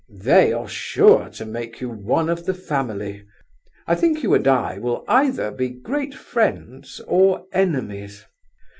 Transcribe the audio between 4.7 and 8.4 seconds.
will either be great friends or enemies.